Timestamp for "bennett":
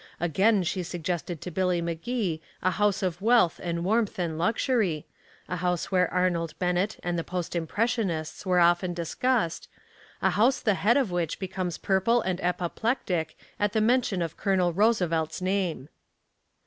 6.57-6.99